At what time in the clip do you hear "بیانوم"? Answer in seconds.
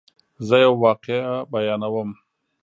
1.51-2.09